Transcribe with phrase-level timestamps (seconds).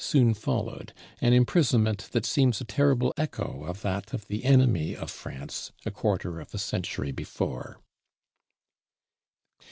[0.03, 5.11] soon followed; an imprisonment that seems a terrible echo of that of the enemy of
[5.11, 7.77] France a quarter of a century before.